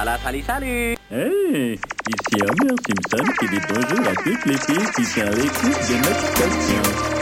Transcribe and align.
Salut, 0.00 0.18
salut, 0.22 0.42
salut! 0.46 0.96
Hey, 1.10 1.78
ici 2.08 2.42
Homer 2.42 2.74
Simpson 2.88 3.32
qui 3.38 3.48
dit 3.48 3.60
bonjour 3.68 4.08
à 4.08 4.14
toutes 4.14 4.46
les 4.46 4.56
filles 4.56 4.90
qui 4.96 5.04
sont 5.04 5.20
à 5.20 5.30
l'écoute 5.30 5.90
de 5.90 5.96
notre 5.98 6.26
station. 6.26 7.19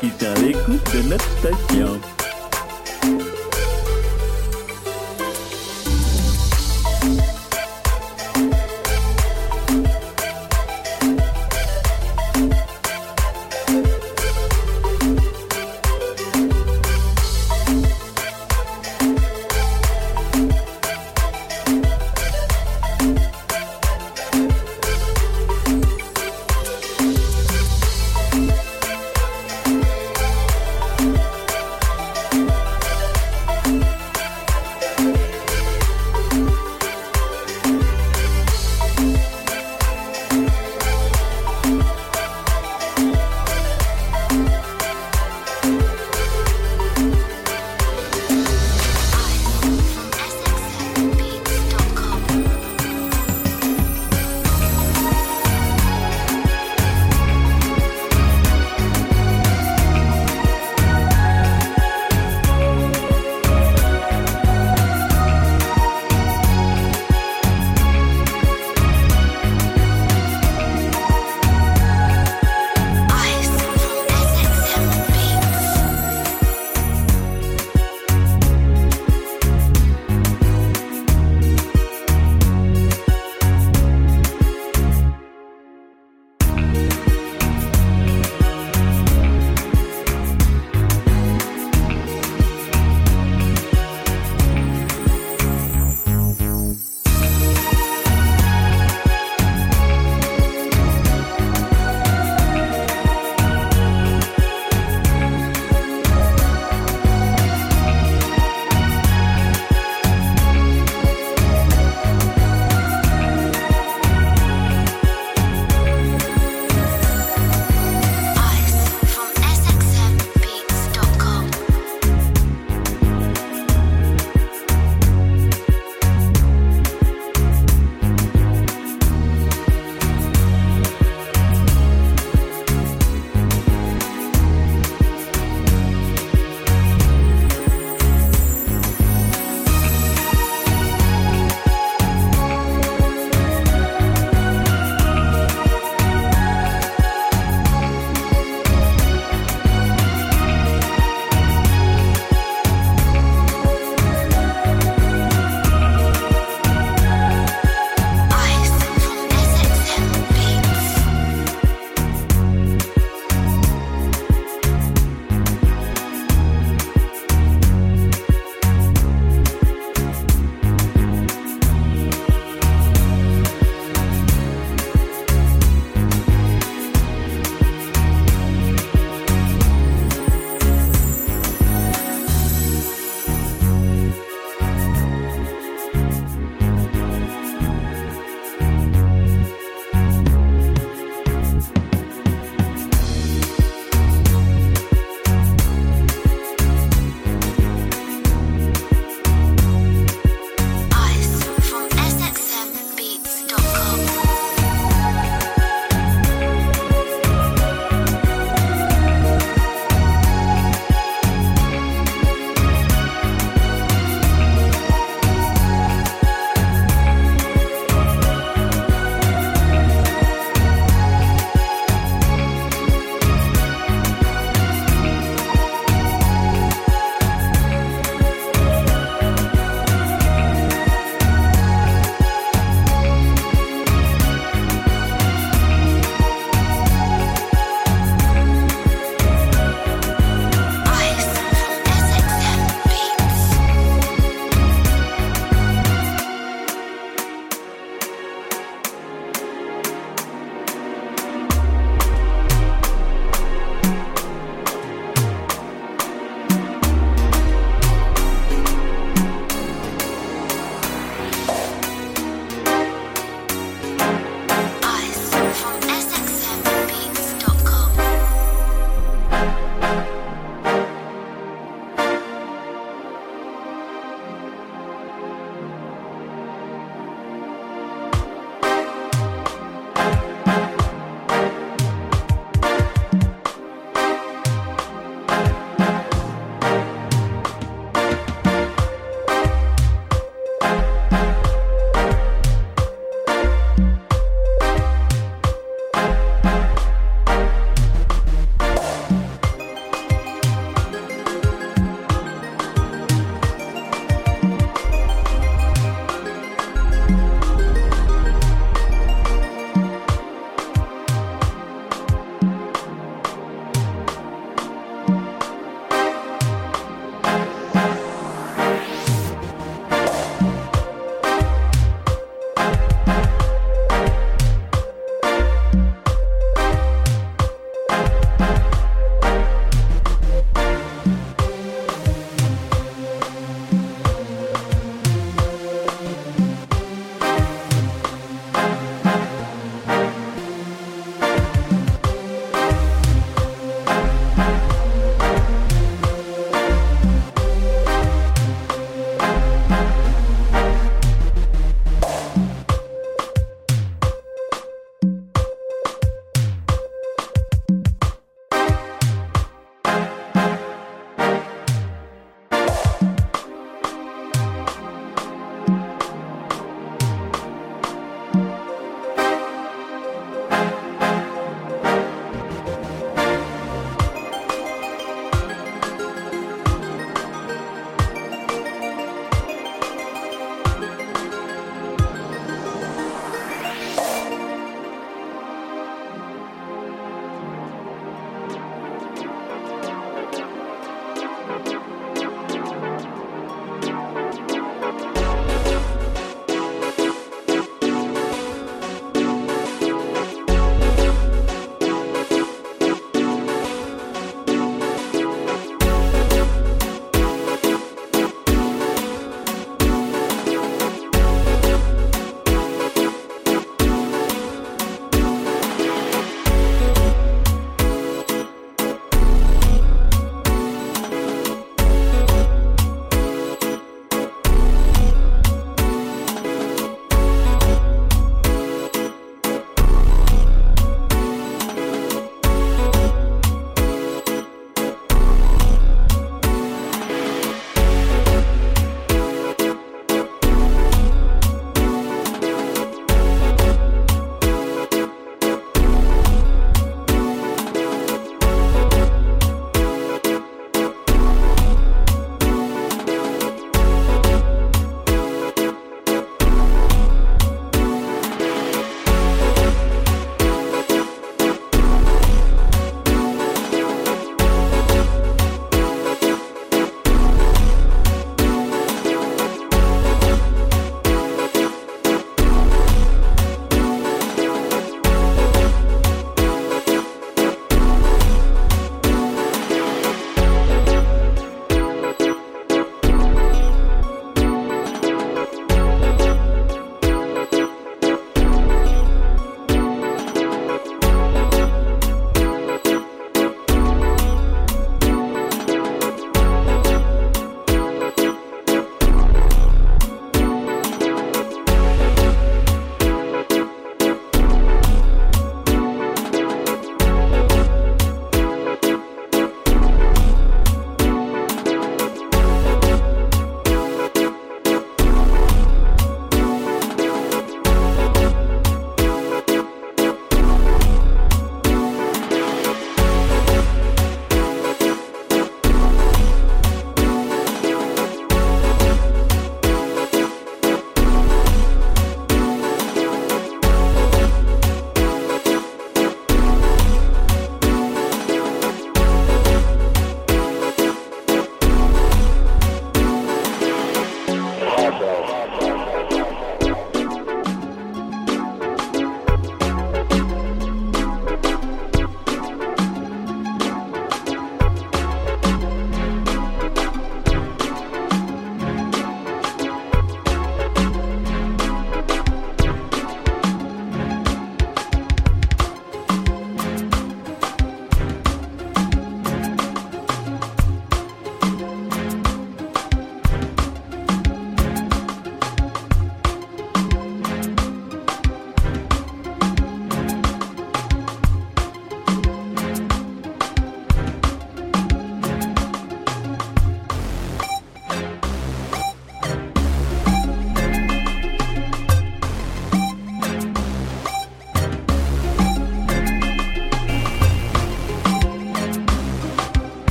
kita 0.00 0.30
ikut 0.46 0.80
Donut 0.94 1.22
Station. 1.42 1.65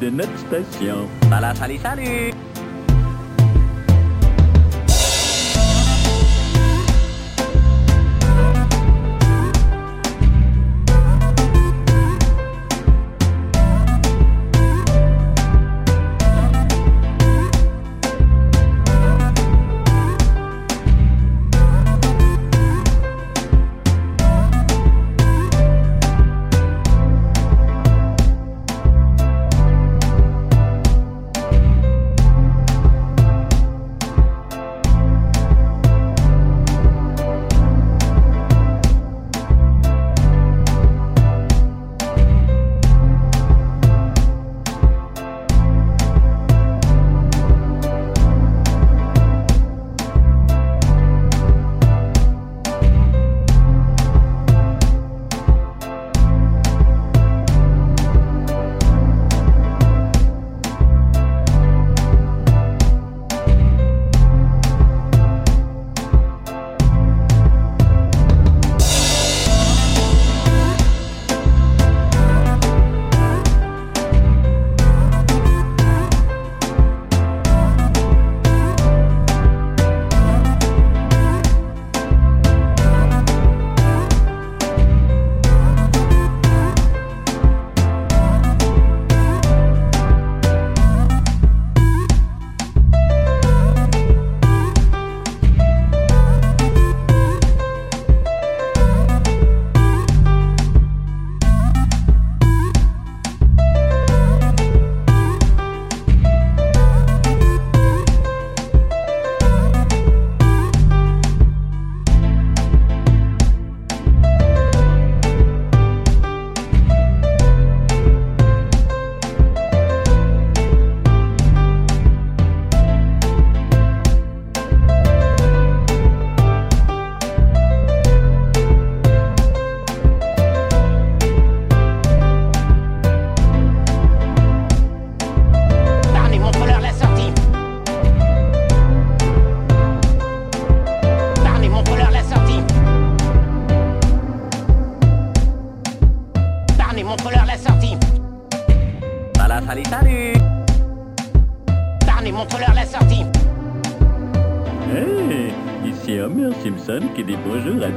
de 0.00 0.10
notre 0.10 0.38
station. 0.38 1.08
Voilà, 1.28 1.54
salut, 1.54 1.78
salut 1.78 2.32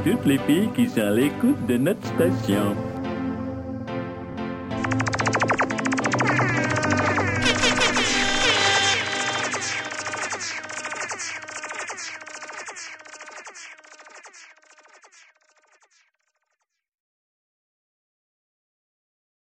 Toutes 0.04 0.26
les 0.26 0.38
pays 0.38 0.68
qui 0.76 0.86
sont 0.86 1.00
à 1.00 1.10
l'écoute 1.10 1.64
de 1.66 1.78
notre 1.78 2.06
station. 2.08 2.93